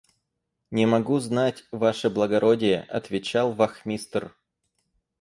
[0.71, 4.33] –Не могу знать, ваше благородие,– отвечал вахмистр.